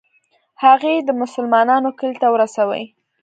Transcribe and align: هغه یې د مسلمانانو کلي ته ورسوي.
هغه 0.63 0.87
یې 0.93 0.99
د 1.03 1.09
مسلمانانو 1.21 1.89
کلي 1.99 2.15
ته 2.21 2.27
ورسوي. 2.33 2.83